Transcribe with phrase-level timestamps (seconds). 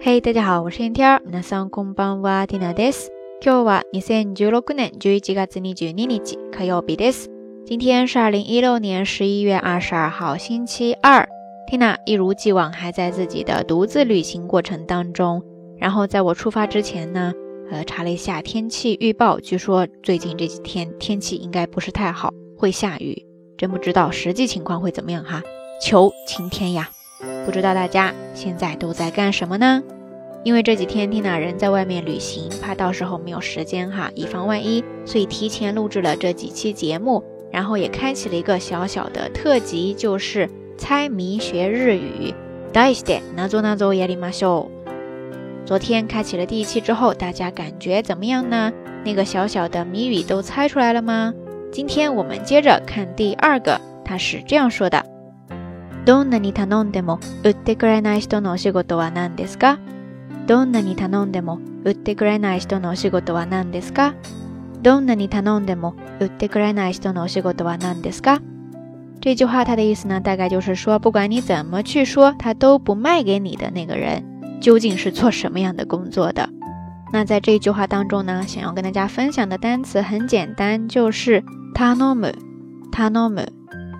[0.00, 1.20] 嘿，大家好，我是天天。
[1.30, 3.10] 皆さんこんばんは、ティナです。
[3.40, 7.28] 今日は二千十六年十一月二十二日、火曜日です。
[7.66, 11.28] 今天是二零一六年十一月二十二号，星期二。
[11.70, 15.42] Tina 一如既往还在自己的独自旅行过程当中。
[15.78, 17.32] 然后在我出发之前呢，
[17.70, 23.26] 呃，查了一下天气预报，据说最近这几天天气应该不是太好，会下雨。
[23.58, 25.42] 真不知道实际情况会怎么样哈。
[25.82, 26.88] 求晴天呀！
[27.45, 29.83] 不知道大家现在都在干什么呢？
[30.43, 42.33] 因为这几天听娜人在外面旅行，怕到时候没有时间哈，以防万一，所以提前录制了这几期节目，然后也开启了一个小小的特辑，就是猜谜学日语。
[42.73, 44.69] 大家那做那做也立马秀。
[45.63, 48.71] 昨天开启了第一期之后，大家感觉怎么样呢？
[49.05, 51.33] 那个小小的谜语都猜出来了吗？
[51.71, 55.05] 今天我们接着看第二个，它是这样说的：
[56.05, 59.79] どんなに頼んでも売ってくれない人のお仕事は何ですか？
[60.47, 64.15] どんなに頼んでも売ってくれない人のお仕事は何ですか？
[64.81, 68.41] どんなに頼んでも売ってくれない人のお仕事は何ですか？
[69.21, 74.23] 这句话它的意思呢，大概就是说，不管你怎么去说，他都不卖给你的那个人，
[74.59, 76.49] 究竟是做什么样的工作的？
[77.13, 81.43] 那在这句话当中呢，想要跟大家分享的单词很简单，就是
[81.75, 82.33] 頼む、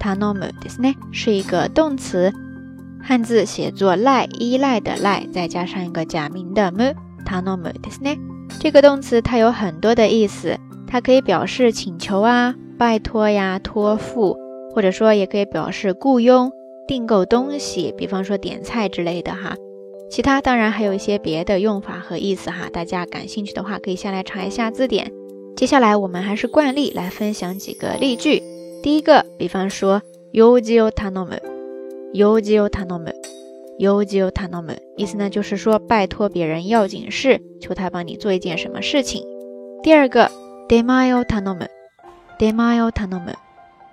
[0.00, 2.32] 頼む、頼むですね，是一个动词。
[3.02, 6.94] 汉字写作赖，依赖的赖，再加上一个假名的む，
[7.26, 8.18] 頼むですね。
[8.60, 14.36] 这个动词它有很多的意思，它可以表示请求啊、拜托呀、托付，
[14.74, 16.50] 或者说也可以表示雇佣、
[16.86, 19.54] 订购东西，比方说点菜之类的哈。
[20.10, 25.10] 其他当然还有一些别的用法和意思哈，大家感兴趣的话可以下来查一下字典。
[25.56, 28.42] 接下来我们还是惯例来分享几个例句。
[28.82, 31.40] 第一个，比方说用事を頼む。
[32.12, 33.12] 用事を頼む。
[33.78, 39.24] 用事を頼む，意思呢就是说拜托别人要紧事，求他帮你做一件什么事情。
[39.82, 40.30] 第二个，
[40.68, 41.68] 出前を頼む。
[42.38, 43.34] 出前を頼む。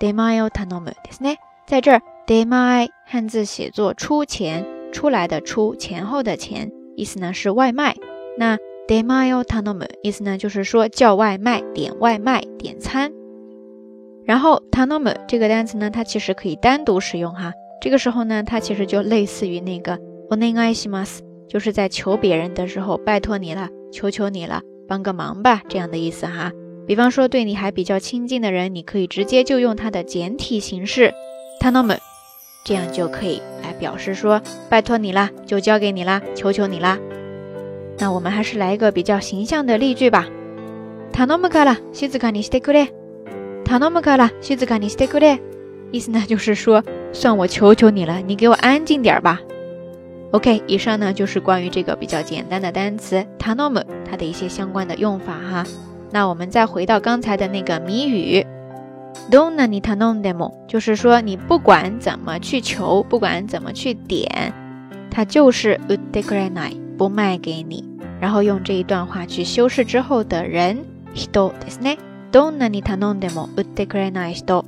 [0.00, 1.36] 出前を頼むですね。
[1.66, 7.94] 在这儿，出前汉字写作出前，出来的出，前后的前，意思呢是外卖。
[8.36, 8.56] 那
[8.88, 13.12] 出前を頼む意思呢就是说叫外卖，点外卖，点餐。
[14.26, 17.52] 然后頼む这个单词呢，它其实可以单独使用哈。
[17.80, 19.98] 这个时候呢，它其实就类似于那个
[20.30, 26.52] お願いします，就是在求别人的时候，拜托你了，求求你了，帮个忙吧，这样的意思哈。
[26.86, 31.12] 比方说对你还比较亲近的人，你可以直接就用它的简体形式
[31.60, 31.98] 頼む，
[32.64, 36.98] 这样就可以来表示说拜托你了，就交给你啦，求求你啦。
[37.98, 40.26] 那我们还是来一个比较形象的例句吧。
[41.12, 42.92] 頼むから静かにしてくれ。
[43.64, 45.40] 頼むから静かにしてくれ。
[45.92, 46.82] 意思呢就是说。
[47.10, 49.40] 算我求求你了，你给我安静点吧。
[50.32, 55.64] OK，以上呢就是关于这个比较简单的单词 “tanom” 它的一些相关的用法哈。
[56.10, 58.44] 那我们再回到刚才的那个谜语，“
[59.30, 64.52] donna ni tanomdemo”，就是说你不管怎么去求，不管怎么去点，
[65.10, 67.82] 它就是 “udekrenai” 不卖给你。
[68.20, 70.76] 然后用这一段话去修饰之后的人，“
[71.14, 71.96] hito” ですね
[72.32, 74.64] ，“donna ni tanomdemo udekrenai hito”。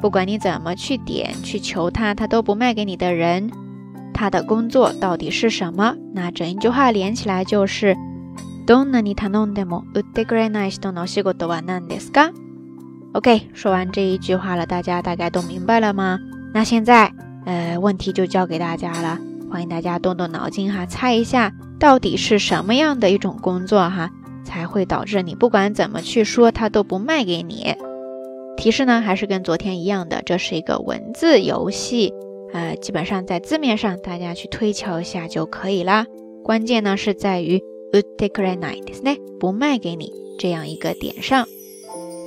[0.00, 3.50] 不管你怎么去点去求他，他都不卖给你的人，
[4.12, 5.96] 他的工作到底是什么？
[6.12, 7.96] 那整一句话连起来就是：
[8.66, 12.32] どんなに頼んでも売ってくれない人の仕事は何ですか？
[13.14, 16.18] OK，说完这一句话了，大家大概都明白了吗？
[16.52, 17.10] 那现在，
[17.46, 19.18] 呃，问题就交给大家了，
[19.50, 24.10] 欢迎大家动动脑筋哈，猜一下到底是什么样的一种工作哈，
[24.51, 27.73] 才会导致你不管怎么去说，他都不卖给你。
[28.57, 32.13] 提示呢，还是跟昨天一样的，这是一个文字游戏，
[32.51, 36.05] 呃，基本上在字面上大家去推敲一下就可以啦。
[36.43, 37.61] 关键呢是在于
[37.93, 41.47] would t a k e r a night 不卖给你这样一个点上。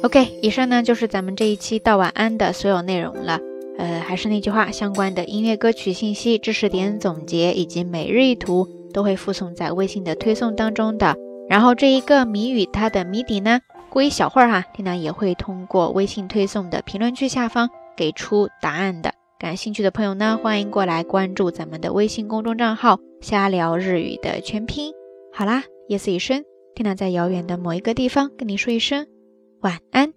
[0.03, 3.39] OK，以上呢就是咱们这一期道晚安的所有内容了。
[3.77, 11.15] 呃，还是那句话，相关的音乐歌曲信息、知识点总结以及每日一图都会附送在微信的推送当中的。
[11.49, 13.61] 然后这一个谜语它的谜底呢？
[13.91, 19.13] 过一小会儿哈，缇娜也会通过微信推送的评论区下方给出答案的。
[19.39, 24.93] 感兴趣的朋友呢，欢迎过来关注咱们的微信公众账号“瞎聊日语”的全拼。
[25.33, 26.45] 好啦，夜色已深，
[26.75, 29.07] 缇娜在遥远的某一个地方跟你说一声
[29.61, 30.13] 晚安。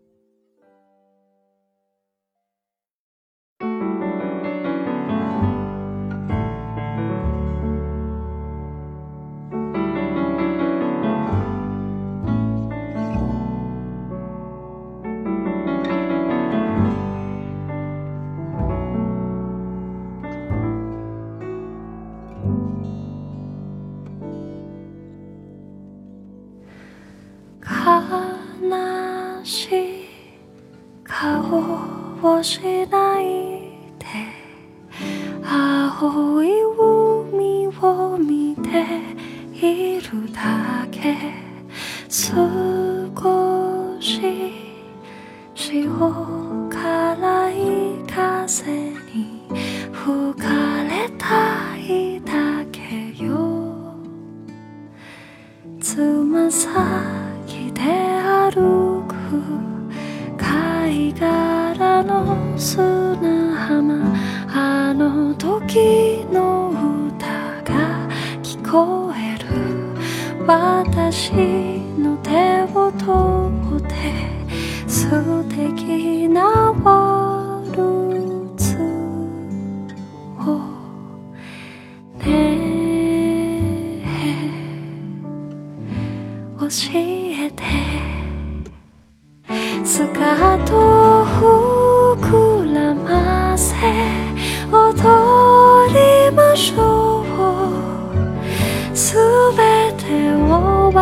[32.35, 33.23] をしない
[33.97, 34.05] で
[35.43, 38.69] 青い海を見て
[39.53, 41.15] いるだけ
[42.09, 42.31] 少
[44.01, 44.19] し
[45.71, 45.89] 塩
[46.69, 47.53] 辛い
[48.07, 48.71] 風
[49.13, 49.47] に
[49.91, 53.95] 吹かれたいだけよ。
[55.79, 59.15] つま先で歩く
[60.37, 61.13] 貝
[62.03, 62.85] の砂
[63.55, 64.15] 浜
[64.49, 66.71] あの時の
[67.07, 67.27] 歌
[67.63, 68.07] が
[68.41, 69.47] 聞こえる。
[70.47, 73.95] 私の手を取って
[74.87, 78.77] 素敵なワルツ
[80.39, 80.59] を
[82.19, 82.25] ね
[84.05, 84.05] え
[86.57, 87.86] 教えて。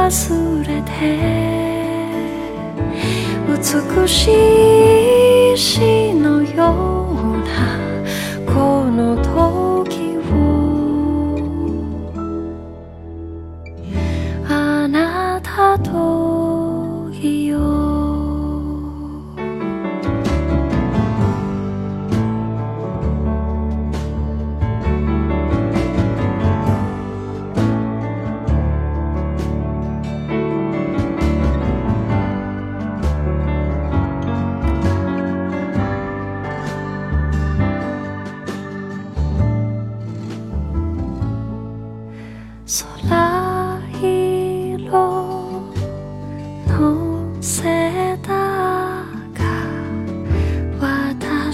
[0.05, 0.91] 忘れて
[3.47, 4.29] 美し
[5.53, 7.79] い詩のような
[8.45, 10.29] この時を
[14.47, 16.14] あなたと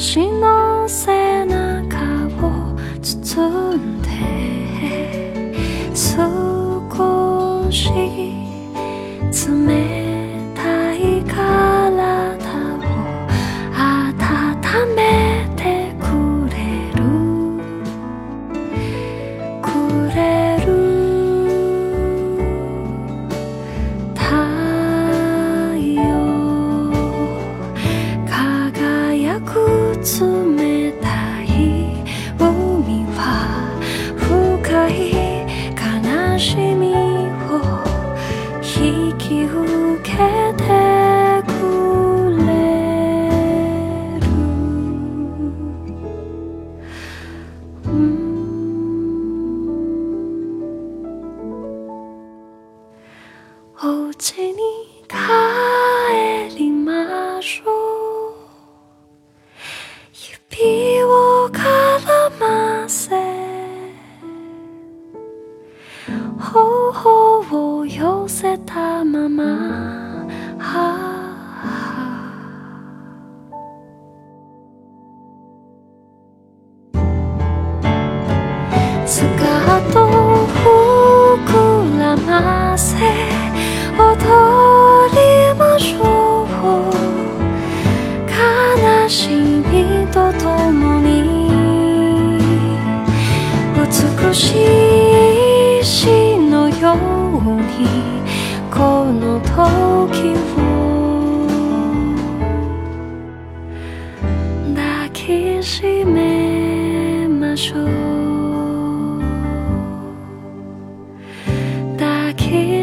[0.02, 4.10] 私の背中を包んで
[5.94, 8.41] 少し
[36.42, 36.91] 悲し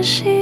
[0.02, 0.37] 心。